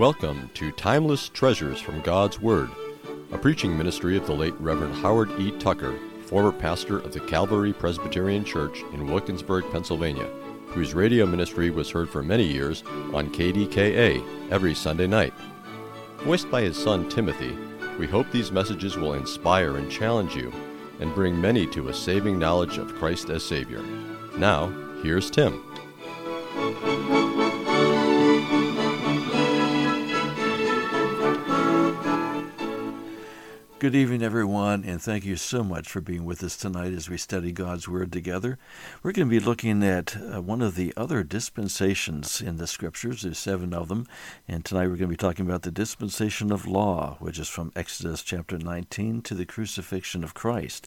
Welcome 0.00 0.48
to 0.54 0.72
Timeless 0.72 1.28
Treasures 1.28 1.78
from 1.78 2.00
God's 2.00 2.40
Word, 2.40 2.70
a 3.32 3.36
preaching 3.36 3.76
ministry 3.76 4.16
of 4.16 4.26
the 4.26 4.32
late 4.32 4.58
Reverend 4.58 4.94
Howard 4.94 5.30
E. 5.38 5.50
Tucker, 5.58 5.94
former 6.24 6.52
pastor 6.52 7.00
of 7.00 7.12
the 7.12 7.20
Calvary 7.20 7.74
Presbyterian 7.74 8.42
Church 8.42 8.80
in 8.94 9.06
Wilkinsburg, 9.06 9.70
Pennsylvania, 9.70 10.24
whose 10.68 10.94
radio 10.94 11.26
ministry 11.26 11.68
was 11.68 11.90
heard 11.90 12.08
for 12.08 12.22
many 12.22 12.44
years 12.44 12.82
on 13.12 13.30
KDKA 13.30 14.50
every 14.50 14.74
Sunday 14.74 15.06
night. 15.06 15.34
Voiced 16.20 16.50
by 16.50 16.62
his 16.62 16.78
son 16.78 17.06
Timothy, 17.10 17.54
we 17.98 18.06
hope 18.06 18.30
these 18.30 18.50
messages 18.50 18.96
will 18.96 19.12
inspire 19.12 19.76
and 19.76 19.90
challenge 19.90 20.34
you 20.34 20.50
and 21.00 21.14
bring 21.14 21.38
many 21.38 21.66
to 21.66 21.90
a 21.90 21.94
saving 21.94 22.38
knowledge 22.38 22.78
of 22.78 22.94
Christ 22.94 23.28
as 23.28 23.44
Savior. 23.44 23.82
Now, 24.38 24.68
here's 25.02 25.30
Tim. 25.30 25.62
Good 33.80 33.94
evening, 33.94 34.22
everyone, 34.22 34.84
and 34.84 35.00
thank 35.00 35.24
you 35.24 35.36
so 35.36 35.64
much 35.64 35.88
for 35.88 36.02
being 36.02 36.26
with 36.26 36.44
us 36.44 36.54
tonight 36.54 36.92
as 36.92 37.08
we 37.08 37.16
study 37.16 37.50
God's 37.50 37.88
Word 37.88 38.12
together. 38.12 38.58
We're 39.02 39.12
going 39.12 39.26
to 39.26 39.30
be 39.30 39.40
looking 39.40 39.82
at 39.82 40.18
uh, 40.18 40.42
one 40.42 40.60
of 40.60 40.74
the 40.74 40.92
other 40.98 41.22
dispensations 41.22 42.42
in 42.42 42.58
the 42.58 42.66
Scriptures. 42.66 43.22
There's 43.22 43.38
seven 43.38 43.72
of 43.72 43.88
them, 43.88 44.06
and 44.46 44.66
tonight 44.66 44.88
we're 44.88 44.98
going 44.98 45.08
to 45.08 45.08
be 45.08 45.16
talking 45.16 45.46
about 45.46 45.62
the 45.62 45.70
dispensation 45.70 46.52
of 46.52 46.66
law, 46.66 47.16
which 47.20 47.38
is 47.38 47.48
from 47.48 47.72
Exodus 47.74 48.22
chapter 48.22 48.58
19 48.58 49.22
to 49.22 49.34
the 49.34 49.46
crucifixion 49.46 50.22
of 50.24 50.34
Christ. 50.34 50.86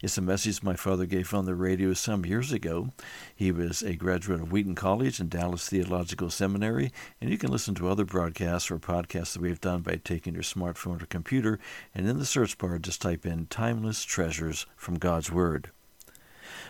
It's 0.00 0.16
a 0.16 0.22
message 0.22 0.62
my 0.62 0.76
father 0.76 1.06
gave 1.06 1.34
on 1.34 1.44
the 1.44 1.56
radio 1.56 1.92
some 1.92 2.24
years 2.24 2.52
ago. 2.52 2.92
He 3.34 3.50
was 3.50 3.82
a 3.82 3.96
graduate 3.96 4.40
of 4.40 4.52
Wheaton 4.52 4.76
College 4.76 5.18
and 5.18 5.28
Dallas 5.28 5.68
Theological 5.68 6.30
Seminary, 6.30 6.92
and 7.20 7.30
you 7.30 7.36
can 7.36 7.50
listen 7.50 7.74
to 7.74 7.88
other 7.88 8.04
broadcasts 8.04 8.70
or 8.70 8.78
podcasts 8.78 9.32
that 9.32 9.42
we've 9.42 9.60
done 9.60 9.80
by 9.80 9.96
taking 9.96 10.34
your 10.34 10.44
smartphone 10.44 11.02
or 11.02 11.06
computer 11.06 11.58
and 11.96 12.08
in 12.08 12.20
the 12.20 12.27
search 12.28 12.58
bar, 12.58 12.78
just 12.78 13.00
type 13.00 13.24
in 13.24 13.46
Timeless 13.46 14.04
Treasures 14.04 14.66
from 14.76 14.98
God's 14.98 15.32
Word. 15.32 15.70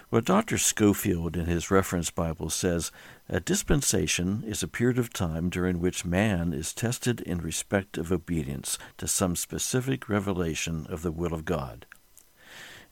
What 0.09 0.25
Dr. 0.25 0.57
Scofield 0.57 1.37
in 1.37 1.47
his 1.47 1.71
reference 1.71 2.11
Bible, 2.11 2.49
says 2.49 2.93
a 3.29 3.41
dispensation 3.41 4.45
is 4.47 4.63
a 4.63 4.69
period 4.69 4.99
of 4.99 5.13
time 5.13 5.51
during 5.51 5.81
which 5.81 6.05
man 6.05 6.53
is 6.53 6.73
tested 6.73 7.21
in 7.23 7.39
respect 7.39 7.99
of 7.99 8.13
obedience 8.13 8.79
to 8.99 9.09
some 9.09 9.35
specific 9.35 10.09
revelation 10.09 10.87
of 10.89 11.03
the 11.03 11.13
will 11.13 11.35
of 11.35 11.45
God. 11.45 11.87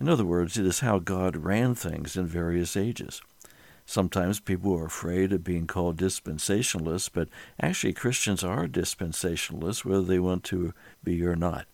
In 0.01 0.09
other 0.09 0.25
words, 0.25 0.59
it 0.59 0.67
is 0.67 0.81
how 0.81 0.99
God 0.99 1.37
ran 1.37 1.75
things 1.75 2.17
in 2.17 2.27
various 2.27 2.77
ages. 2.77 3.23
Sometimes 3.87 4.41
people 4.41 4.77
are 4.77 4.87
afraid 4.87 5.33
of 5.33 5.45
being 5.45 5.69
called 5.69 5.97
dispensationalists, 5.97 7.09
but 7.13 7.29
actually 7.61 7.93
Christians 7.93 8.43
are 8.43 8.67
dispensationalists 8.67 9.85
whether 9.85 10.03
they 10.03 10.19
want 10.19 10.43
to 10.45 10.75
be 11.05 11.25
or 11.25 11.37
not. 11.37 11.67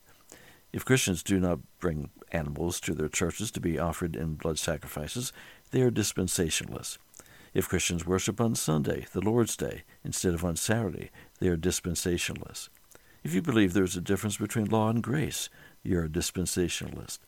If 0.73 0.87
Christians 0.87 1.23
do 1.23 1.39
not 1.39 1.61
bring 1.81 2.11
animals 2.33 2.81
to 2.81 2.95
their 2.95 3.09
churches 3.09 3.51
to 3.51 3.61
be 3.61 3.79
offered 3.79 4.17
in 4.17 4.35
blood 4.35 4.59
sacrifices, 4.59 5.33
they 5.71 5.83
are 5.83 5.91
dispensationalists. 5.91 6.97
If 7.53 7.69
Christians 7.69 8.07
worship 8.07 8.41
on 8.41 8.55
Sunday, 8.55 9.07
the 9.13 9.21
Lord's 9.21 9.57
Day, 9.57 9.83
instead 10.03 10.33
of 10.33 10.45
on 10.45 10.57
Saturday, 10.57 11.11
they 11.39 11.49
are 11.49 11.57
dispensationalists. 11.59 12.71
If 13.23 13.35
you 13.35 13.43
believe 13.43 13.75
there 13.75 13.85
is 13.85 13.97
a 13.97 14.01
difference 14.01 14.39
between 14.39 14.65
law 14.65 14.89
and 14.89 15.03
grace, 15.03 15.51
you 15.83 15.99
are 15.99 16.05
a 16.05 16.09
dispensationalist. 16.09 17.19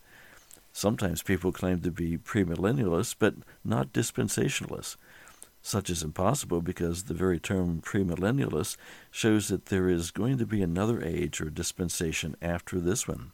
Sometimes 0.72 1.22
people 1.22 1.52
claim 1.52 1.80
to 1.82 1.90
be 1.90 2.16
premillennialists, 2.16 3.14
but 3.18 3.34
not 3.62 3.92
dispensationalists. 3.92 4.96
Such 5.66 5.88
is 5.88 6.02
impossible 6.02 6.60
because 6.60 7.04
the 7.04 7.14
very 7.14 7.40
term 7.40 7.80
premillennialist 7.80 8.76
shows 9.10 9.48
that 9.48 9.66
there 9.66 9.88
is 9.88 10.10
going 10.10 10.36
to 10.36 10.44
be 10.44 10.60
another 10.60 11.02
age 11.02 11.40
or 11.40 11.48
dispensation 11.48 12.36
after 12.42 12.78
this 12.78 13.08
one. 13.08 13.30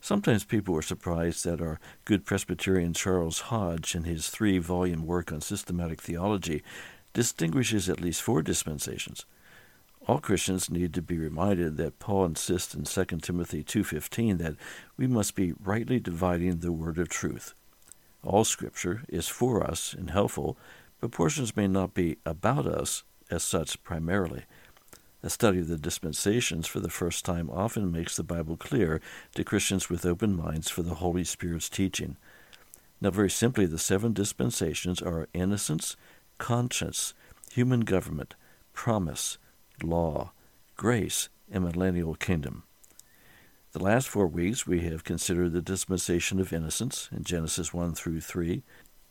Sometimes 0.00 0.42
people 0.42 0.76
are 0.76 0.82
surprised 0.82 1.44
that 1.44 1.60
our 1.60 1.78
good 2.04 2.26
Presbyterian 2.26 2.92
Charles 2.92 3.42
Hodge, 3.42 3.94
in 3.94 4.02
his 4.02 4.30
three 4.30 4.58
volume 4.58 5.06
work 5.06 5.30
on 5.30 5.40
systematic 5.40 6.00
theology, 6.00 6.64
distinguishes 7.12 7.88
at 7.88 8.00
least 8.00 8.20
four 8.20 8.42
dispensations. 8.42 9.24
All 10.08 10.18
Christians 10.18 10.70
need 10.70 10.92
to 10.94 11.02
be 11.02 11.18
reminded 11.18 11.76
that 11.76 12.00
Paul 12.00 12.24
insists 12.24 12.74
in 12.74 12.84
2 12.84 13.22
Timothy 13.22 13.62
2:15 13.62 14.38
that 14.38 14.56
we 14.96 15.06
must 15.06 15.36
be 15.36 15.54
rightly 15.62 16.00
dividing 16.00 16.58
the 16.58 16.72
word 16.72 16.98
of 16.98 17.08
truth. 17.08 17.54
All 18.24 18.42
scripture 18.42 19.04
is 19.08 19.28
for 19.28 19.62
us 19.62 19.94
and 19.94 20.10
helpful 20.10 20.58
but 21.02 21.10
portions 21.10 21.56
may 21.56 21.66
not 21.66 21.94
be 21.94 22.16
about 22.24 22.64
us 22.64 23.02
as 23.28 23.42
such 23.42 23.82
primarily. 23.82 24.44
A 25.24 25.28
study 25.28 25.58
of 25.58 25.66
the 25.66 25.76
dispensations 25.76 26.68
for 26.68 26.78
the 26.78 26.88
first 26.88 27.24
time 27.24 27.50
often 27.50 27.90
makes 27.90 28.16
the 28.16 28.22
Bible 28.22 28.56
clear 28.56 29.00
to 29.34 29.42
Christians 29.42 29.90
with 29.90 30.06
open 30.06 30.36
minds 30.36 30.70
for 30.70 30.82
the 30.82 30.94
Holy 30.94 31.24
Spirit's 31.24 31.68
teaching. 31.68 32.16
Now, 33.00 33.10
very 33.10 33.30
simply, 33.30 33.66
the 33.66 33.80
seven 33.80 34.12
dispensations 34.12 35.02
are 35.02 35.28
innocence, 35.34 35.96
conscience, 36.38 37.14
human 37.52 37.80
government, 37.80 38.36
promise, 38.72 39.38
law, 39.82 40.30
grace, 40.76 41.28
and 41.50 41.64
millennial 41.64 42.14
kingdom. 42.14 42.62
The 43.72 43.82
last 43.82 44.06
four 44.06 44.28
weeks 44.28 44.68
we 44.68 44.82
have 44.82 45.02
considered 45.02 45.52
the 45.52 45.62
dispensation 45.62 46.38
of 46.38 46.52
innocence 46.52 47.08
in 47.10 47.24
Genesis 47.24 47.74
1 47.74 47.94
through 47.94 48.20
3, 48.20 48.62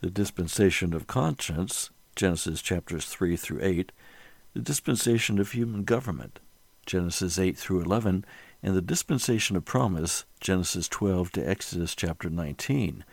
the 0.02 0.10
dispensation 0.10 0.94
of 0.94 1.08
conscience, 1.08 1.92
Genesis 2.16 2.62
chapters 2.62 3.06
3 3.06 3.38
through 3.38 3.60
8, 3.62 3.92
the 4.54 4.60
dispensation 4.60 5.40
of 5.40 5.52
human 5.52 5.84
government, 5.84 6.40
Genesis 6.86 7.38
8 7.38 7.56
through 7.56 7.82
11, 7.82 8.26
and 8.64 8.76
the 8.76 8.82
dispensation 8.82 9.56
of 9.56 9.64
promise, 9.64 10.26
Genesis 10.40 10.88
12 10.88 11.32
to 11.34 11.50
Exodus 11.50 11.96
chapter 11.96 12.30
19. 12.30 13.06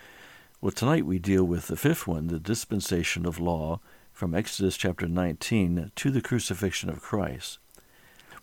Well, 0.60 0.72
tonight 0.72 1.06
we 1.06 1.19
deal 1.19 1.44
with 1.44 1.69
the 1.69 1.76
fifth 1.76 2.06
one, 2.06 2.28
the 2.28 2.41
dispensation 2.41 3.26
of 3.26 3.38
law, 3.38 3.81
from 4.12 4.34
Exodus 4.34 4.76
chapter 4.76 5.06
19 5.06 5.93
to 5.94 6.10
the 6.10 6.20
crucifixion 6.20 6.88
of 6.88 7.00
Christ. 7.00 7.59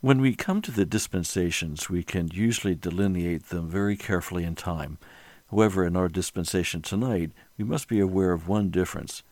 When 0.02 0.22
we 0.22 0.36
come 0.36 0.62
to 0.62 0.72
the 0.72 0.86
dispensations, 0.86 1.90
we 1.90 2.04
can 2.04 2.30
usually 2.32 2.76
delineate 2.76 3.50
them 3.50 3.68
very 3.68 3.98
carefully 3.98 4.44
in 4.44 4.56
time. 4.56 5.00
However, 5.52 5.86
in 5.86 5.98
our 5.98 6.08
dispensation 6.08 6.82
tonight, 6.82 7.32
we 7.58 7.64
must 7.64 7.88
be 7.88 8.00
aware 8.00 8.32
of 8.32 8.48
one 8.48 8.70
difference. 8.70 9.24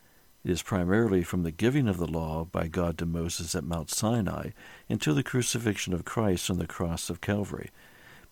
It 0.44 0.52
is 0.52 0.62
primarily 0.62 1.24
from 1.24 1.44
the 1.44 1.52
giving 1.52 1.88
of 1.88 1.98
the 1.98 2.08
law 2.08 2.46
by 2.46 2.68
God 2.68 2.98
to 2.98 3.06
Moses 3.06 3.56
at 3.56 3.64
Mount 3.64 3.90
Sinai 3.90 4.50
until 4.90 5.16
the 5.16 5.24
crucifixion 5.24 5.94
of 5.94 6.06
Christ 6.06 6.50
on 6.50 6.58
the 6.58 6.68
cross 6.68 7.10
of 7.10 7.22
Calvary. 7.22 7.70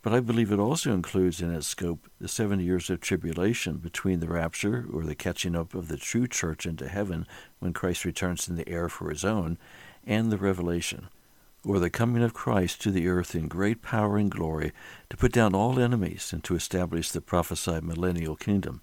But 0.01 0.13
I 0.13 0.19
believe 0.19 0.51
it 0.51 0.59
also 0.59 0.93
includes 0.93 1.41
in 1.41 1.53
its 1.53 1.67
scope 1.67 2.09
the 2.19 2.27
seven 2.27 2.59
years 2.59 2.89
of 2.89 3.01
tribulation 3.01 3.77
between 3.77 4.19
the 4.19 4.27
rapture, 4.27 4.87
or 4.91 5.03
the 5.03 5.15
catching 5.15 5.55
up 5.55 5.75
of 5.75 5.87
the 5.87 5.97
true 5.97 6.27
church 6.27 6.65
into 6.65 6.87
heaven 6.87 7.27
when 7.59 7.73
Christ 7.73 8.03
returns 8.03 8.49
in 8.49 8.55
the 8.55 8.67
air 8.67 8.89
for 8.89 9.09
his 9.09 9.23
own, 9.23 9.57
and 10.05 10.31
the 10.31 10.37
revelation 10.37 11.09
or 11.63 11.79
the 11.79 11.89
coming 11.89 12.23
of 12.23 12.33
Christ 12.33 12.81
to 12.81 12.91
the 12.91 13.07
earth 13.07 13.35
in 13.35 13.47
great 13.47 13.81
power 13.81 14.17
and 14.17 14.31
glory 14.31 14.71
to 15.09 15.17
put 15.17 15.31
down 15.31 15.53
all 15.53 15.79
enemies 15.79 16.33
and 16.33 16.43
to 16.45 16.55
establish 16.55 17.11
the 17.11 17.21
prophesied 17.21 17.83
millennial 17.83 18.35
kingdom. 18.35 18.81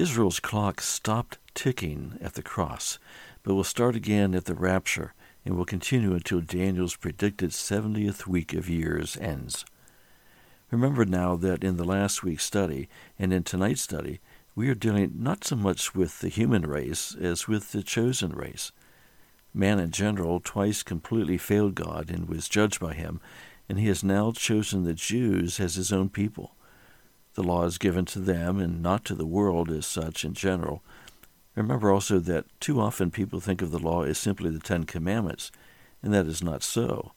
Israel's 0.00 0.40
clock 0.40 0.80
stopped 0.80 1.36
ticking 1.54 2.18
at 2.22 2.32
the 2.32 2.42
cross, 2.42 2.98
but 3.42 3.54
will 3.54 3.62
start 3.62 3.94
again 3.94 4.34
at 4.34 4.46
the 4.46 4.54
rapture 4.54 5.12
and 5.44 5.54
will 5.54 5.66
continue 5.66 6.14
until 6.14 6.40
Daniel's 6.40 6.96
predicted 6.96 7.50
70th 7.50 8.26
week 8.26 8.54
of 8.54 8.66
years 8.66 9.18
ends. 9.18 9.66
Remember 10.70 11.04
now 11.04 11.36
that 11.36 11.62
in 11.62 11.76
the 11.76 11.84
last 11.84 12.22
week's 12.22 12.46
study 12.46 12.88
and 13.18 13.30
in 13.30 13.42
tonight's 13.42 13.82
study, 13.82 14.20
we 14.54 14.70
are 14.70 14.74
dealing 14.74 15.12
not 15.16 15.44
so 15.44 15.54
much 15.54 15.94
with 15.94 16.20
the 16.20 16.30
human 16.30 16.62
race 16.62 17.14
as 17.20 17.46
with 17.46 17.72
the 17.72 17.82
chosen 17.82 18.32
race. 18.32 18.72
Man 19.52 19.78
in 19.78 19.90
general 19.90 20.40
twice 20.42 20.82
completely 20.82 21.36
failed 21.36 21.74
God 21.74 22.08
and 22.08 22.26
was 22.26 22.48
judged 22.48 22.80
by 22.80 22.94
him, 22.94 23.20
and 23.68 23.78
he 23.78 23.88
has 23.88 24.02
now 24.02 24.32
chosen 24.32 24.84
the 24.84 24.94
Jews 24.94 25.60
as 25.60 25.74
his 25.74 25.92
own 25.92 26.08
people. 26.08 26.54
The 27.34 27.42
law 27.42 27.64
is 27.64 27.78
given 27.78 28.04
to 28.06 28.18
them 28.18 28.58
and 28.58 28.82
not 28.82 29.04
to 29.06 29.14
the 29.14 29.26
world 29.26 29.70
as 29.70 29.86
such 29.86 30.24
in 30.24 30.34
general. 30.34 30.82
Remember 31.54 31.92
also 31.92 32.18
that 32.18 32.46
too 32.60 32.80
often 32.80 33.10
people 33.10 33.40
think 33.40 33.62
of 33.62 33.70
the 33.70 33.78
law 33.78 34.02
as 34.02 34.18
simply 34.18 34.50
the 34.50 34.58
Ten 34.58 34.84
Commandments, 34.84 35.52
and 36.02 36.12
that 36.12 36.26
is 36.26 36.42
not 36.42 36.62
so. 36.62 37.12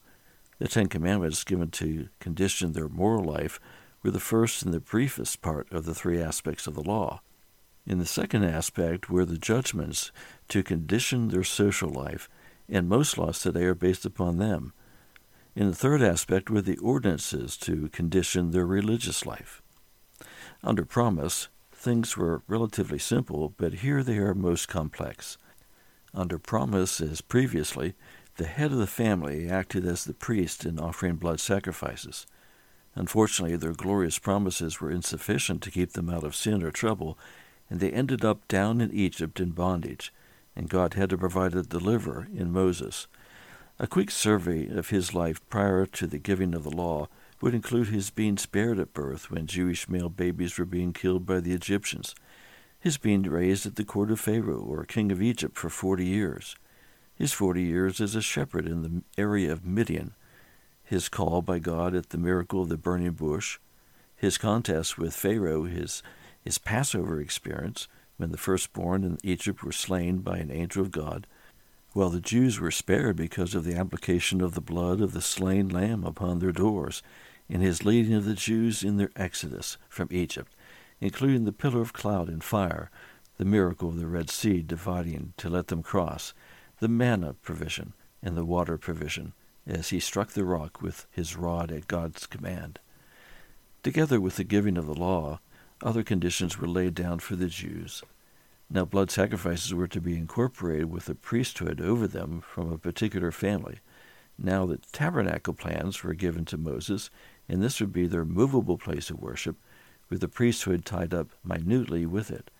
The 0.59 0.67
Ten 0.67 0.87
Commandments 0.87 1.43
given 1.43 1.71
to 1.71 2.09
condition 2.19 2.73
their 2.73 2.89
moral 2.89 3.23
life 3.23 3.59
were 4.03 4.11
the 4.11 4.19
first 4.19 4.63
and 4.63 4.73
the 4.73 4.79
briefest 4.79 5.41
part 5.41 5.71
of 5.71 5.85
the 5.85 5.95
three 5.95 6.21
aspects 6.21 6.67
of 6.67 6.75
the 6.75 6.83
law. 6.83 7.21
In 7.85 7.99
the 7.99 8.05
second 8.05 8.43
aspect 8.43 9.09
were 9.09 9.25
the 9.25 9.37
judgments 9.37 10.11
to 10.49 10.61
condition 10.61 11.29
their 11.29 11.43
social 11.43 11.89
life, 11.89 12.29
and 12.69 12.87
most 12.87 13.17
laws 13.17 13.39
today 13.39 13.63
are 13.63 13.75
based 13.75 14.05
upon 14.05 14.37
them. 14.37 14.73
In 15.55 15.67
the 15.67 15.75
third 15.75 16.01
aspect 16.01 16.49
were 16.49 16.61
the 16.61 16.77
ordinances 16.77 17.57
to 17.57 17.89
condition 17.89 18.51
their 18.51 18.65
religious 18.65 19.25
life. 19.25 19.62
Under 20.63 20.85
promise, 20.85 21.49
things 21.73 22.15
were 22.15 22.41
relatively 22.47 22.97
simple, 22.97 23.53
but 23.57 23.75
here 23.75 24.01
they 24.01 24.17
are 24.17 24.33
most 24.33 24.69
complex. 24.69 25.37
Under 26.13 26.39
promise, 26.39 27.01
as 27.01 27.19
previously, 27.19 27.95
the 28.37 28.45
head 28.45 28.71
of 28.71 28.77
the 28.77 28.87
family 28.87 29.49
acted 29.49 29.85
as 29.85 30.05
the 30.05 30.13
priest 30.13 30.65
in 30.65 30.79
offering 30.79 31.15
blood 31.15 31.41
sacrifices. 31.41 32.25
Unfortunately, 32.95 33.57
their 33.57 33.73
glorious 33.73 34.19
promises 34.19 34.79
were 34.79 34.89
insufficient 34.89 35.61
to 35.63 35.71
keep 35.71 35.93
them 35.93 36.09
out 36.09 36.23
of 36.23 36.35
sin 36.35 36.63
or 36.63 36.71
trouble, 36.71 37.17
and 37.69 37.79
they 37.79 37.91
ended 37.91 38.23
up 38.23 38.47
down 38.47 38.79
in 38.79 38.91
Egypt 38.93 39.41
in 39.41 39.51
bondage, 39.51 40.13
and 40.55 40.69
God 40.69 40.93
had 40.93 41.09
to 41.09 41.17
provide 41.17 41.55
a 41.55 41.63
deliverer 41.63 42.27
in 42.33 42.53
Moses. 42.53 43.07
A 43.79 43.87
quick 43.87 44.11
survey 44.11 44.67
of 44.67 44.89
his 44.89 45.13
life 45.13 45.41
prior 45.49 45.85
to 45.87 46.07
the 46.07 46.19
giving 46.19 46.53
of 46.53 46.63
the 46.63 46.71
law 46.71 47.09
would 47.43 47.53
include 47.53 47.89
his 47.89 48.09
being 48.09 48.37
spared 48.37 48.79
at 48.79 48.93
birth 48.93 49.29
when 49.29 49.45
Jewish 49.45 49.89
male 49.89 50.07
babies 50.07 50.57
were 50.57 50.63
being 50.63 50.93
killed 50.93 51.25
by 51.25 51.41
the 51.41 51.51
Egyptians, 51.51 52.15
his 52.79 52.97
being 52.97 53.23
raised 53.23 53.65
at 53.65 53.75
the 53.75 53.83
court 53.83 54.11
of 54.11 54.19
Pharaoh 54.21 54.63
or 54.63 54.85
king 54.85 55.11
of 55.11 55.21
Egypt 55.21 55.57
for 55.57 55.69
forty 55.69 56.05
years, 56.05 56.55
his 57.13 57.33
forty 57.33 57.63
years 57.63 57.99
as 57.99 58.15
a 58.15 58.21
shepherd 58.21 58.65
in 58.65 58.81
the 58.81 59.21
area 59.21 59.51
of 59.51 59.65
Midian, 59.65 60.13
his 60.83 61.09
call 61.09 61.41
by 61.41 61.59
God 61.59 61.93
at 61.93 62.11
the 62.11 62.17
miracle 62.17 62.61
of 62.61 62.69
the 62.69 62.77
burning 62.77 63.11
bush, 63.11 63.59
his 64.15 64.37
contest 64.37 64.97
with 64.97 65.13
Pharaoh, 65.13 65.65
his, 65.65 66.01
his 66.39 66.57
Passover 66.57 67.19
experience, 67.19 67.89
when 68.15 68.31
the 68.31 68.37
firstborn 68.37 69.03
in 69.03 69.17
Egypt 69.21 69.63
were 69.63 69.73
slain 69.73 70.19
by 70.19 70.37
an 70.37 70.49
angel 70.49 70.81
of 70.81 70.91
God, 70.91 71.27
while 71.91 72.09
the 72.09 72.21
Jews 72.21 72.57
were 72.57 72.71
spared 72.71 73.17
because 73.17 73.53
of 73.53 73.65
the 73.65 73.75
application 73.75 74.39
of 74.39 74.53
the 74.53 74.61
blood 74.61 75.01
of 75.01 75.11
the 75.11 75.21
slain 75.21 75.67
lamb 75.67 76.05
upon 76.05 76.39
their 76.39 76.53
doors, 76.53 77.03
in 77.49 77.61
his 77.61 77.85
leading 77.85 78.13
of 78.13 78.25
the 78.25 78.33
Jews 78.33 78.83
in 78.83 78.97
their 78.97 79.11
exodus 79.15 79.77
from 79.89 80.07
Egypt, 80.11 80.53
including 80.99 81.45
the 81.45 81.51
pillar 81.51 81.81
of 81.81 81.93
cloud 81.93 82.29
and 82.29 82.43
fire, 82.43 82.89
the 83.37 83.45
miracle 83.45 83.89
of 83.89 83.99
the 83.99 84.07
Red 84.07 84.29
Sea 84.29 84.61
dividing 84.61 85.33
to 85.37 85.49
let 85.49 85.67
them 85.67 85.83
cross, 85.83 86.33
the 86.79 86.87
manna 86.87 87.33
provision 87.41 87.93
and 88.21 88.37
the 88.37 88.45
water 88.45 88.77
provision, 88.77 89.33
as 89.65 89.89
he 89.89 89.99
struck 89.99 90.29
the 90.29 90.45
rock 90.45 90.81
with 90.81 91.07
his 91.11 91.35
rod 91.35 91.71
at 91.71 91.87
God's 91.87 92.25
command. 92.25 92.79
Together 93.81 94.21
with 94.21 94.37
the 94.37 94.43
giving 94.43 94.77
of 94.77 94.85
the 94.85 94.93
law, 94.93 95.39
other 95.81 96.03
conditions 96.03 96.57
were 96.57 96.67
laid 96.67 96.95
down 96.95 97.19
for 97.19 97.35
the 97.35 97.47
Jews. 97.47 98.03
Now, 98.69 98.85
blood 98.85 99.11
sacrifices 99.11 99.73
were 99.73 99.89
to 99.89 100.01
be 100.01 100.15
incorporated 100.15 100.89
with 100.89 101.09
a 101.09 101.15
priesthood 101.15 101.81
over 101.81 102.07
them 102.07 102.41
from 102.41 102.71
a 102.71 102.77
particular 102.77 103.31
family. 103.31 103.79
Now, 104.37 104.65
the 104.65 104.77
tabernacle 104.91 105.53
plans 105.53 106.03
were 106.03 106.13
given 106.13 106.45
to 106.45 106.57
Moses, 106.57 107.09
and 107.47 107.61
this 107.61 107.79
would 107.79 107.93
be 107.93 108.07
their 108.07 108.25
movable 108.25 108.77
place 108.77 109.09
of 109.09 109.19
worship, 109.19 109.57
with 110.09 110.21
the 110.21 110.27
priesthood 110.27 110.85
tied 110.85 111.13
up 111.13 111.29
minutely 111.43 112.05
with 112.05 112.31
it. 112.31 112.51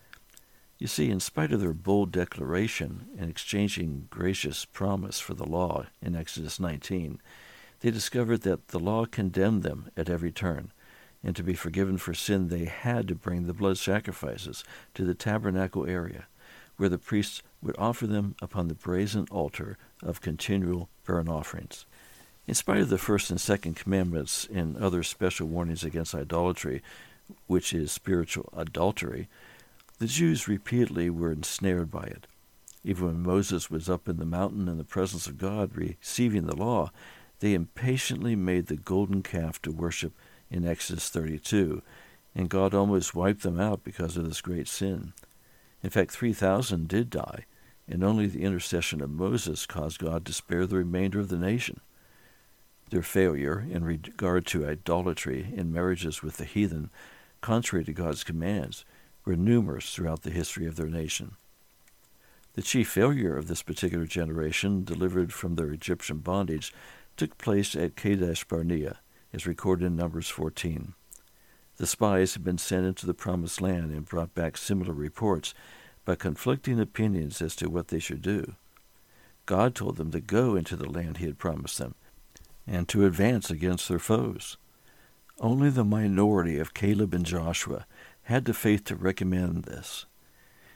You 0.78 0.86
see, 0.86 1.10
in 1.10 1.20
spite 1.20 1.52
of 1.52 1.60
their 1.60 1.72
bold 1.72 2.10
declaration 2.10 3.06
and 3.18 3.30
exchanging 3.30 4.08
gracious 4.10 4.64
promise 4.64 5.20
for 5.20 5.34
the 5.34 5.46
law 5.46 5.86
in 6.02 6.16
Exodus 6.16 6.58
19, 6.58 7.20
they 7.80 7.90
discovered 7.90 8.42
that 8.42 8.68
the 8.68 8.80
law 8.80 9.04
condemned 9.04 9.62
them 9.62 9.90
at 9.96 10.10
every 10.10 10.32
turn 10.32 10.72
and 11.24 11.34
to 11.34 11.42
be 11.42 11.54
forgiven 11.54 11.96
for 11.96 12.12
sin, 12.12 12.48
they 12.48 12.66
had 12.66 13.08
to 13.08 13.14
bring 13.14 13.46
the 13.46 13.54
blood 13.54 13.78
sacrifices 13.78 14.62
to 14.92 15.04
the 15.04 15.14
tabernacle 15.14 15.86
area, 15.86 16.26
where 16.76 16.90
the 16.90 16.98
priests 16.98 17.42
would 17.62 17.74
offer 17.78 18.06
them 18.06 18.36
upon 18.42 18.68
the 18.68 18.74
brazen 18.74 19.26
altar 19.30 19.78
of 20.02 20.20
continual 20.20 20.90
burnt 21.04 21.30
offerings. 21.30 21.86
In 22.46 22.54
spite 22.54 22.80
of 22.80 22.90
the 22.90 22.98
first 22.98 23.30
and 23.30 23.40
second 23.40 23.76
commandments 23.76 24.46
and 24.52 24.76
other 24.76 25.02
special 25.02 25.46
warnings 25.46 25.82
against 25.82 26.14
idolatry, 26.14 26.82
which 27.46 27.72
is 27.72 27.90
spiritual 27.90 28.50
adultery, 28.54 29.28
the 29.98 30.06
Jews 30.06 30.46
repeatedly 30.46 31.08
were 31.08 31.32
ensnared 31.32 31.90
by 31.90 32.04
it. 32.04 32.26
Even 32.84 33.06
when 33.06 33.22
Moses 33.22 33.70
was 33.70 33.88
up 33.88 34.08
in 34.08 34.18
the 34.18 34.26
mountain 34.26 34.68
in 34.68 34.76
the 34.76 34.84
presence 34.84 35.26
of 35.26 35.38
God 35.38 35.74
receiving 35.74 36.46
the 36.46 36.56
law, 36.56 36.90
they 37.40 37.54
impatiently 37.54 38.36
made 38.36 38.66
the 38.66 38.76
golden 38.76 39.22
calf 39.22 39.60
to 39.62 39.72
worship 39.72 40.12
in 40.50 40.66
Exodus 40.66 41.08
32, 41.08 41.80
and 42.34 42.50
God 42.50 42.74
almost 42.74 43.14
wiped 43.14 43.42
them 43.42 43.58
out 43.58 43.84
because 43.84 44.18
of 44.18 44.24
this 44.26 44.42
great 44.42 44.68
sin. 44.68 45.14
In 45.82 45.88
fact, 45.88 46.10
3,000 46.10 46.88
did 46.88 47.08
die, 47.08 47.46
and 47.88 48.04
only 48.04 48.26
the 48.26 48.42
intercession 48.42 49.00
of 49.00 49.10
Moses 49.10 49.64
caused 49.64 49.98
God 49.98 50.26
to 50.26 50.32
spare 50.34 50.66
the 50.66 50.76
remainder 50.76 51.20
of 51.20 51.28
the 51.28 51.38
nation. 51.38 51.80
Their 52.90 53.02
failure 53.02 53.64
in 53.68 53.84
regard 53.84 54.46
to 54.46 54.66
idolatry 54.66 55.52
in 55.54 55.72
marriages 55.72 56.22
with 56.22 56.36
the 56.36 56.44
heathen, 56.44 56.90
contrary 57.40 57.84
to 57.84 57.92
God's 57.92 58.24
commands, 58.24 58.84
were 59.24 59.36
numerous 59.36 59.94
throughout 59.94 60.22
the 60.22 60.30
history 60.30 60.66
of 60.66 60.76
their 60.76 60.88
nation. 60.88 61.32
The 62.54 62.62
chief 62.62 62.88
failure 62.88 63.36
of 63.36 63.48
this 63.48 63.62
particular 63.62 64.04
generation, 64.04 64.84
delivered 64.84 65.32
from 65.32 65.56
their 65.56 65.72
Egyptian 65.72 66.18
bondage, 66.18 66.72
took 67.16 67.36
place 67.38 67.74
at 67.74 67.96
Kadesh 67.96 68.44
Barnea, 68.44 68.98
as 69.32 69.46
recorded 69.46 69.86
in 69.86 69.96
Numbers 69.96 70.28
14. 70.28 70.94
The 71.76 71.86
spies 71.86 72.34
had 72.34 72.44
been 72.44 72.58
sent 72.58 72.86
into 72.86 73.06
the 73.06 73.14
Promised 73.14 73.60
Land 73.60 73.90
and 73.90 74.04
brought 74.04 74.34
back 74.34 74.56
similar 74.56 74.92
reports, 74.92 75.54
but 76.04 76.20
conflicting 76.20 76.78
opinions 76.78 77.42
as 77.42 77.56
to 77.56 77.68
what 77.68 77.88
they 77.88 77.98
should 77.98 78.22
do. 78.22 78.54
God 79.46 79.74
told 79.74 79.96
them 79.96 80.12
to 80.12 80.20
go 80.20 80.54
into 80.54 80.76
the 80.76 80.88
land 80.88 81.16
he 81.16 81.26
had 81.26 81.38
promised 81.38 81.78
them 81.78 81.96
and 82.66 82.88
to 82.88 83.04
advance 83.04 83.50
against 83.50 83.88
their 83.88 83.98
foes. 83.98 84.56
Only 85.40 85.70
the 85.70 85.84
minority 85.84 86.58
of 86.58 86.74
Caleb 86.74 87.12
and 87.12 87.24
Joshua 87.24 87.86
had 88.24 88.44
the 88.44 88.54
faith 88.54 88.84
to 88.84 88.96
recommend 88.96 89.64
this. 89.64 90.06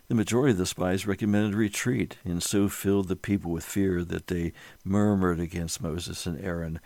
The 0.08 0.14
majority 0.14 0.52
of 0.52 0.58
the 0.58 0.66
spies 0.66 1.06
recommended 1.06 1.54
retreat, 1.54 2.16
and 2.24 2.42
so 2.42 2.68
filled 2.68 3.08
the 3.08 3.16
people 3.16 3.50
with 3.50 3.64
fear 3.64 4.02
that 4.04 4.28
they 4.28 4.52
murmured 4.84 5.38
against 5.38 5.82
Moses 5.82 6.26
and 6.26 6.42
Aaron 6.42 6.80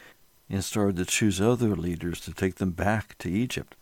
and 0.51 0.65
started 0.65 0.97
to 0.97 1.05
choose 1.05 1.41
other 1.41 1.75
leaders 1.75 2.21
to 2.21 2.35
take 2.35 2.57
them 2.57 2.73
back 2.73 3.17
to 3.19 3.31
Egypt. 3.31 3.75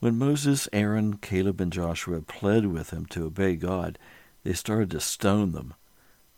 When 0.00 0.18
Moses, 0.18 0.68
Aaron, 0.72 1.16
Caleb, 1.16 1.60
and 1.60 1.72
Joshua 1.72 2.22
pled 2.22 2.66
with 2.66 2.90
them 2.90 3.06
to 3.06 3.24
obey 3.24 3.56
God, 3.56 3.98
they 4.44 4.52
started 4.52 4.90
to 4.90 5.00
stone 5.00 5.52
them. 5.52 5.74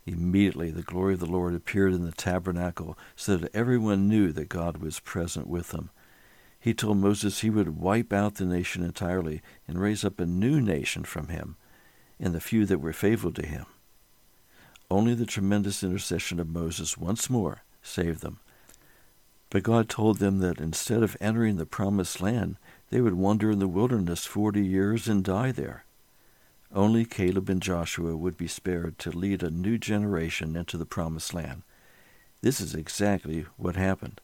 Immediately 0.06 0.70
the 0.70 0.82
glory 0.82 1.14
of 1.14 1.20
the 1.20 1.26
Lord 1.26 1.54
appeared 1.54 1.94
in 1.94 2.04
the 2.04 2.12
tabernacle 2.12 2.98
so 3.16 3.36
that 3.36 3.54
everyone 3.54 4.08
knew 4.08 4.32
that 4.32 4.48
God 4.48 4.78
was 4.78 5.00
present 5.00 5.46
with 5.46 5.68
them. 5.68 5.90
He 6.60 6.74
told 6.74 6.98
Moses 6.98 7.40
he 7.40 7.50
would 7.50 7.78
wipe 7.78 8.12
out 8.12 8.34
the 8.34 8.44
nation 8.44 8.82
entirely 8.82 9.42
and 9.66 9.80
raise 9.80 10.04
up 10.04 10.20
a 10.20 10.26
new 10.26 10.60
nation 10.60 11.04
from 11.04 11.28
him 11.28 11.56
and 12.18 12.34
the 12.34 12.40
few 12.40 12.66
that 12.66 12.80
were 12.80 12.92
faithful 12.92 13.32
to 13.32 13.46
him. 13.46 13.66
Only 14.90 15.14
the 15.14 15.26
tremendous 15.26 15.82
intercession 15.82 16.38
of 16.38 16.48
Moses 16.48 16.96
once 16.96 17.28
more 17.28 17.62
saved 17.82 18.20
them. 18.20 18.40
But 19.50 19.62
God 19.62 19.88
told 19.88 20.18
them 20.18 20.38
that 20.38 20.60
instead 20.60 21.02
of 21.02 21.16
entering 21.20 21.56
the 21.56 21.66
promised 21.66 22.20
land, 22.20 22.56
they 22.90 23.00
would 23.00 23.14
wander 23.14 23.50
in 23.50 23.58
the 23.58 23.68
wilderness 23.68 24.24
forty 24.24 24.64
years 24.64 25.08
and 25.08 25.22
die 25.24 25.52
there. 25.52 25.84
Only 26.74 27.04
Caleb 27.04 27.48
and 27.48 27.62
Joshua 27.62 28.16
would 28.16 28.36
be 28.36 28.48
spared 28.48 28.98
to 28.98 29.16
lead 29.16 29.44
a 29.44 29.50
new 29.50 29.78
generation 29.78 30.56
into 30.56 30.76
the 30.76 30.84
promised 30.84 31.32
land. 31.32 31.62
This 32.42 32.60
is 32.60 32.74
exactly 32.74 33.46
what 33.56 33.76
happened. 33.76 34.20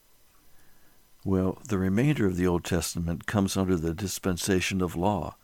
Well, 1.25 1.59
the 1.69 1.79
remainder 1.79 2.27
of 2.27 2.37
the 2.37 2.49
Old 2.49 2.65
Testament 2.65 3.27
comes 3.27 3.57
under 3.57 3.77
the 3.77 3.95
dispensation 3.95 4.83
of 4.83 4.97
law, 4.97 5.37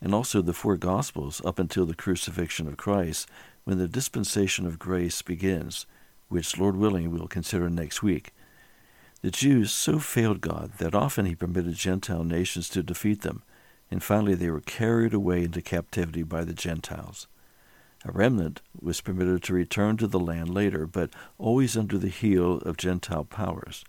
and 0.00 0.14
also 0.14 0.40
the 0.40 0.52
four 0.52 0.76
Gospels 0.76 1.42
up 1.44 1.58
until 1.58 1.84
the 1.84 1.96
crucifixion 1.96 2.68
of 2.68 2.76
Christ, 2.76 3.28
when 3.64 3.78
the 3.78 3.88
dispensation 3.88 4.64
of 4.64 4.78
grace 4.78 5.20
begins, 5.20 5.84
which, 6.28 6.58
Lord 6.58 6.76
willing, 6.76 7.10
we'll 7.10 7.26
consider 7.26 7.68
next 7.70 8.04
week. 8.04 8.32
The 9.20 9.32
Jews 9.32 9.72
so 9.72 9.98
failed 9.98 10.40
God 10.40 10.74
that 10.78 10.94
often 10.94 11.26
he 11.26 11.34
permitted 11.34 11.74
Gentile 11.74 12.24
nations 12.24 12.68
to 12.70 12.84
defeat 12.84 13.22
them, 13.22 13.42
and 13.92 14.02
finally 14.02 14.34
they 14.34 14.48
were 14.48 14.62
carried 14.62 15.12
away 15.12 15.44
into 15.44 15.60
captivity 15.60 16.22
by 16.22 16.44
the 16.44 16.54
Gentiles. 16.54 17.26
A 18.06 18.10
remnant 18.10 18.62
was 18.80 19.02
permitted 19.02 19.42
to 19.42 19.52
return 19.52 19.98
to 19.98 20.06
the 20.06 20.18
land 20.18 20.48
later, 20.48 20.86
but 20.86 21.10
always 21.36 21.76
under 21.76 21.98
the 21.98 22.08
heel 22.08 22.56
of 22.60 22.78
Gentile 22.78 23.24
powers. 23.24 23.84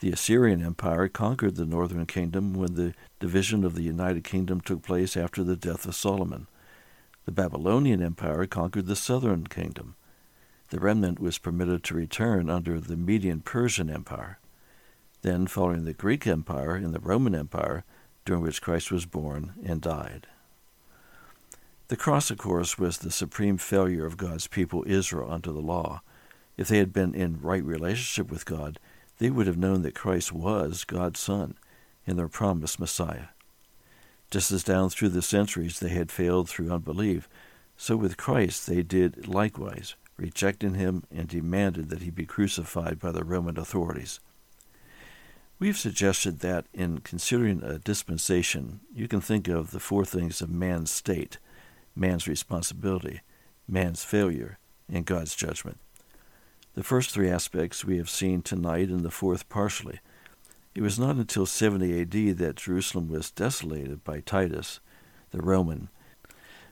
The 0.00 0.10
Assyrian 0.10 0.64
Empire 0.64 1.06
conquered 1.06 1.54
the 1.54 1.64
northern 1.64 2.06
kingdom 2.06 2.54
when 2.54 2.74
the 2.74 2.92
division 3.20 3.64
of 3.64 3.76
the 3.76 3.82
United 3.82 4.24
Kingdom 4.24 4.60
took 4.60 4.82
place 4.82 5.16
after 5.16 5.44
the 5.44 5.56
death 5.56 5.86
of 5.86 5.94
Solomon. 5.94 6.48
The 7.24 7.32
Babylonian 7.32 8.02
Empire 8.02 8.46
conquered 8.46 8.86
the 8.86 8.96
southern 8.96 9.46
kingdom. 9.46 9.94
The 10.70 10.80
remnant 10.80 11.20
was 11.20 11.38
permitted 11.38 11.84
to 11.84 11.94
return 11.94 12.50
under 12.50 12.80
the 12.80 12.96
Median 12.96 13.42
Persian 13.42 13.90
Empire 13.90 14.40
then 15.22 15.46
following 15.46 15.84
the 15.84 15.92
Greek 15.92 16.26
Empire 16.26 16.74
and 16.74 16.94
the 16.94 17.00
Roman 17.00 17.34
Empire, 17.34 17.84
during 18.30 18.44
which 18.44 18.62
Christ 18.62 18.92
was 18.92 19.06
born 19.06 19.54
and 19.66 19.80
died. 19.80 20.28
The 21.88 21.96
cross, 21.96 22.30
of 22.30 22.38
course, 22.38 22.78
was 22.78 22.98
the 22.98 23.10
supreme 23.10 23.58
failure 23.58 24.06
of 24.06 24.16
God's 24.16 24.46
people 24.46 24.84
Israel 24.86 25.32
under 25.32 25.50
the 25.50 25.58
law. 25.58 26.02
If 26.56 26.68
they 26.68 26.78
had 26.78 26.92
been 26.92 27.12
in 27.12 27.40
right 27.40 27.64
relationship 27.64 28.30
with 28.30 28.44
God, 28.46 28.78
they 29.18 29.30
would 29.30 29.48
have 29.48 29.58
known 29.58 29.82
that 29.82 29.96
Christ 29.96 30.32
was 30.32 30.84
God's 30.84 31.18
Son 31.18 31.56
and 32.06 32.16
their 32.16 32.28
promised 32.28 32.78
Messiah. 32.78 33.30
Just 34.30 34.52
as 34.52 34.62
down 34.62 34.90
through 34.90 35.08
the 35.08 35.22
centuries 35.22 35.80
they 35.80 35.88
had 35.88 36.12
failed 36.12 36.48
through 36.48 36.70
unbelief, 36.70 37.28
so 37.76 37.96
with 37.96 38.16
Christ 38.16 38.68
they 38.68 38.84
did 38.84 39.26
likewise 39.26 39.96
rejecting 40.16 40.74
him 40.74 41.02
and 41.10 41.26
demanded 41.26 41.88
that 41.88 42.02
he 42.02 42.10
be 42.10 42.26
crucified 42.26 43.00
by 43.00 43.10
the 43.10 43.24
Roman 43.24 43.58
authorities. 43.58 44.20
We've 45.60 45.76
suggested 45.76 46.40
that 46.40 46.64
in 46.72 47.00
considering 47.00 47.62
a 47.62 47.78
dispensation, 47.78 48.80
you 48.94 49.06
can 49.06 49.20
think 49.20 49.46
of 49.46 49.72
the 49.72 49.78
four 49.78 50.06
things 50.06 50.40
of 50.40 50.48
man's 50.48 50.90
state, 50.90 51.36
man's 51.94 52.26
responsibility, 52.26 53.20
man's 53.68 54.02
failure, 54.02 54.58
and 54.90 55.04
God's 55.04 55.36
judgment. 55.36 55.78
The 56.72 56.82
first 56.82 57.10
three 57.10 57.28
aspects 57.28 57.84
we 57.84 57.98
have 57.98 58.08
seen 58.08 58.40
tonight, 58.40 58.88
and 58.88 59.02
the 59.02 59.10
fourth 59.10 59.50
partially. 59.50 60.00
It 60.74 60.80
was 60.80 60.98
not 60.98 61.16
until 61.16 61.44
70 61.44 62.00
AD 62.00 62.38
that 62.38 62.56
Jerusalem 62.56 63.10
was 63.10 63.30
desolated 63.30 64.02
by 64.02 64.20
Titus, 64.20 64.80
the 65.30 65.42
Roman. 65.42 65.90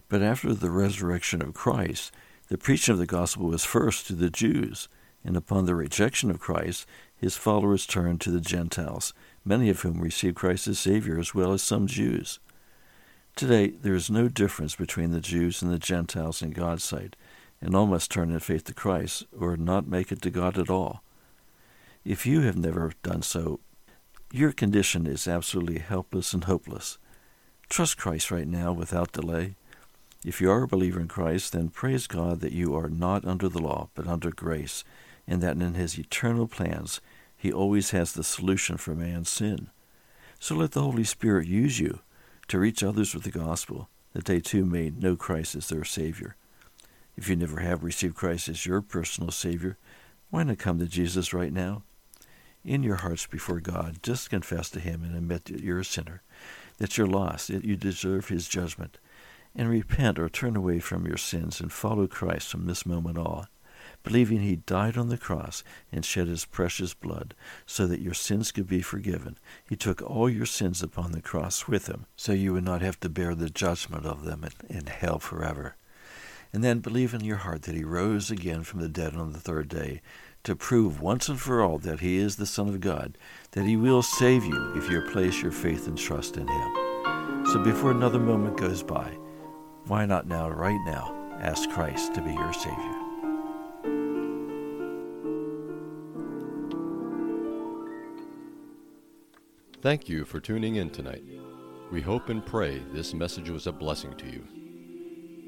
But 0.08 0.22
after 0.22 0.54
the 0.54 0.70
resurrection 0.70 1.42
of 1.42 1.52
Christ, 1.52 2.10
the 2.48 2.56
preaching 2.56 2.94
of 2.94 2.98
the 2.98 3.04
gospel 3.04 3.48
was 3.48 3.66
first 3.66 4.06
to 4.06 4.14
the 4.14 4.30
Jews, 4.30 4.88
and 5.22 5.36
upon 5.36 5.66
the 5.66 5.74
rejection 5.74 6.30
of 6.30 6.40
Christ, 6.40 6.86
his 7.18 7.36
followers 7.36 7.86
turned 7.86 8.20
to 8.20 8.30
the 8.30 8.40
Gentiles, 8.40 9.12
many 9.44 9.68
of 9.68 9.80
whom 9.80 10.00
received 10.00 10.36
Christ 10.36 10.68
as 10.68 10.78
Savior 10.78 11.18
as 11.18 11.34
well 11.34 11.52
as 11.52 11.62
some 11.62 11.86
Jews. 11.86 12.38
Today, 13.34 13.68
there 13.68 13.94
is 13.94 14.10
no 14.10 14.28
difference 14.28 14.74
between 14.74 15.10
the 15.10 15.20
Jews 15.20 15.62
and 15.62 15.72
the 15.72 15.78
Gentiles 15.78 16.42
in 16.42 16.50
God's 16.50 16.84
sight, 16.84 17.16
and 17.60 17.74
all 17.74 17.86
must 17.86 18.10
turn 18.10 18.30
in 18.30 18.38
faith 18.40 18.64
to 18.64 18.74
Christ 18.74 19.24
or 19.38 19.56
not 19.56 19.86
make 19.86 20.12
it 20.12 20.22
to 20.22 20.30
God 20.30 20.58
at 20.58 20.70
all. 20.70 21.02
If 22.04 22.24
you 22.24 22.42
have 22.42 22.56
never 22.56 22.92
done 23.02 23.22
so, 23.22 23.60
your 24.32 24.52
condition 24.52 25.06
is 25.06 25.26
absolutely 25.26 25.78
helpless 25.78 26.32
and 26.32 26.44
hopeless. 26.44 26.98
Trust 27.68 27.98
Christ 27.98 28.30
right 28.30 28.46
now 28.46 28.72
without 28.72 29.12
delay. 29.12 29.54
If 30.24 30.40
you 30.40 30.50
are 30.50 30.62
a 30.62 30.68
believer 30.68 31.00
in 31.00 31.08
Christ, 31.08 31.52
then 31.52 31.68
praise 31.68 32.06
God 32.06 32.40
that 32.40 32.52
you 32.52 32.74
are 32.76 32.88
not 32.88 33.24
under 33.24 33.48
the 33.48 33.60
law, 33.60 33.88
but 33.94 34.06
under 34.06 34.30
grace, 34.30 34.84
and 35.28 35.42
that 35.42 35.56
in 35.56 35.74
His 35.74 35.98
eternal 35.98 36.48
plans 36.48 37.00
He 37.36 37.52
always 37.52 37.90
has 37.90 38.12
the 38.12 38.24
solution 38.24 38.78
for 38.78 38.94
man's 38.94 39.28
sin. 39.28 39.68
So 40.40 40.56
let 40.56 40.72
the 40.72 40.82
Holy 40.82 41.04
Spirit 41.04 41.46
use 41.46 41.78
you 41.78 42.00
to 42.48 42.58
reach 42.58 42.82
others 42.82 43.14
with 43.14 43.24
the 43.24 43.30
gospel, 43.30 43.88
that 44.14 44.24
they 44.24 44.40
too 44.40 44.64
may 44.64 44.90
know 44.90 45.14
Christ 45.14 45.54
as 45.54 45.68
their 45.68 45.84
Savior. 45.84 46.34
If 47.16 47.28
you 47.28 47.36
never 47.36 47.60
have 47.60 47.84
received 47.84 48.14
Christ 48.14 48.48
as 48.48 48.64
your 48.64 48.80
personal 48.80 49.30
Savior, 49.30 49.76
why 50.30 50.44
not 50.44 50.58
come 50.58 50.78
to 50.78 50.86
Jesus 50.86 51.34
right 51.34 51.52
now? 51.52 51.82
In 52.64 52.82
your 52.82 52.96
hearts 52.96 53.26
before 53.26 53.60
God, 53.60 54.02
just 54.02 54.30
confess 54.30 54.70
to 54.70 54.80
Him 54.80 55.02
and 55.02 55.14
admit 55.14 55.46
that 55.46 55.60
you're 55.60 55.80
a 55.80 55.84
sinner, 55.84 56.22
that 56.78 56.96
you're 56.96 57.06
lost, 57.06 57.48
that 57.48 57.64
you 57.64 57.76
deserve 57.76 58.28
His 58.28 58.48
judgment, 58.48 58.98
and 59.54 59.68
repent 59.68 60.18
or 60.18 60.28
turn 60.28 60.56
away 60.56 60.78
from 60.78 61.06
your 61.06 61.16
sins 61.16 61.60
and 61.60 61.72
follow 61.72 62.06
Christ 62.06 62.48
from 62.48 62.66
this 62.66 62.86
moment 62.86 63.18
on 63.18 63.46
believing 64.02 64.40
he 64.40 64.56
died 64.56 64.96
on 64.96 65.08
the 65.08 65.18
cross 65.18 65.62
and 65.92 66.04
shed 66.04 66.28
his 66.28 66.44
precious 66.44 66.94
blood 66.94 67.34
so 67.66 67.86
that 67.86 68.00
your 68.00 68.14
sins 68.14 68.52
could 68.52 68.66
be 68.66 68.80
forgiven. 68.80 69.36
He 69.68 69.76
took 69.76 70.02
all 70.02 70.28
your 70.28 70.46
sins 70.46 70.82
upon 70.82 71.12
the 71.12 71.20
cross 71.20 71.68
with 71.68 71.86
him 71.88 72.06
so 72.16 72.32
you 72.32 72.52
would 72.52 72.64
not 72.64 72.82
have 72.82 72.98
to 73.00 73.08
bear 73.08 73.34
the 73.34 73.50
judgment 73.50 74.06
of 74.06 74.24
them 74.24 74.44
in, 74.44 74.76
in 74.76 74.86
hell 74.86 75.18
forever. 75.18 75.76
And 76.52 76.64
then 76.64 76.78
believe 76.78 77.12
in 77.12 77.24
your 77.24 77.36
heart 77.36 77.62
that 77.62 77.74
he 77.74 77.84
rose 77.84 78.30
again 78.30 78.62
from 78.64 78.80
the 78.80 78.88
dead 78.88 79.14
on 79.14 79.32
the 79.32 79.40
third 79.40 79.68
day 79.68 80.00
to 80.44 80.56
prove 80.56 81.00
once 81.00 81.28
and 81.28 81.38
for 81.38 81.62
all 81.62 81.78
that 81.78 82.00
he 82.00 82.16
is 82.16 82.36
the 82.36 82.46
Son 82.46 82.68
of 82.68 82.80
God, 82.80 83.18
that 83.50 83.66
he 83.66 83.76
will 83.76 84.02
save 84.02 84.44
you 84.44 84.72
if 84.76 84.90
you 84.90 85.02
place 85.02 85.42
your 85.42 85.52
faith 85.52 85.86
and 85.86 85.98
trust 85.98 86.36
in 86.36 86.48
him. 86.48 87.44
So 87.52 87.62
before 87.62 87.90
another 87.90 88.18
moment 88.18 88.56
goes 88.56 88.82
by, 88.82 89.10
why 89.86 90.06
not 90.06 90.26
now, 90.26 90.48
right 90.50 90.80
now, 90.86 91.14
ask 91.40 91.68
Christ 91.70 92.14
to 92.14 92.22
be 92.22 92.32
your 92.32 92.52
Savior? 92.52 93.07
Thank 99.80 100.08
you 100.08 100.24
for 100.24 100.40
tuning 100.40 100.74
in 100.74 100.90
tonight. 100.90 101.22
We 101.92 102.00
hope 102.00 102.30
and 102.30 102.44
pray 102.44 102.82
this 102.92 103.14
message 103.14 103.48
was 103.48 103.68
a 103.68 103.72
blessing 103.72 104.12
to 104.16 104.26
you. 104.26 104.44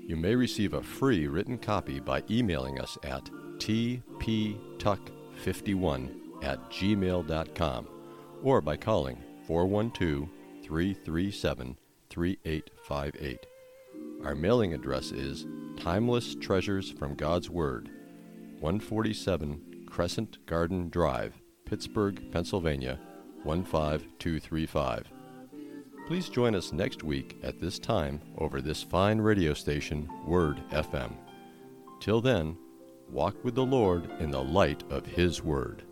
You 0.06 0.16
may 0.16 0.36
receive 0.36 0.74
a 0.74 0.82
free 0.84 1.26
written 1.26 1.58
copy 1.58 1.98
by 1.98 2.22
emailing 2.30 2.78
us 2.78 2.96
at 3.02 3.28
tptuck51 3.58 6.44
at 6.44 6.70
gmail.com 6.70 7.88
or 8.44 8.60
by 8.60 8.76
calling 8.76 9.20
412 9.48 10.28
337 10.62 11.76
3858. 12.08 13.46
Our 14.24 14.36
mailing 14.36 14.74
address 14.74 15.10
is 15.10 15.44
Timeless 15.76 16.36
Treasures 16.36 16.88
from 16.88 17.16
God's 17.16 17.50
Word, 17.50 17.90
147 18.60 19.86
Crescent 19.90 20.46
Garden 20.46 20.88
Drive, 20.88 21.34
Pittsburgh, 21.66 22.30
Pennsylvania 22.30 23.00
15235. 23.44 25.10
Please 26.06 26.28
join 26.28 26.54
us 26.54 26.72
next 26.72 27.02
week 27.04 27.38
at 27.42 27.60
this 27.60 27.78
time 27.78 28.20
over 28.38 28.60
this 28.60 28.82
fine 28.82 29.20
radio 29.20 29.54
station, 29.54 30.08
Word 30.26 30.62
FM. 30.70 31.12
Till 32.00 32.20
then, 32.20 32.56
walk 33.08 33.44
with 33.44 33.54
the 33.54 33.64
Lord 33.64 34.10
in 34.18 34.30
the 34.30 34.42
light 34.42 34.82
of 34.90 35.06
His 35.06 35.42
Word. 35.42 35.84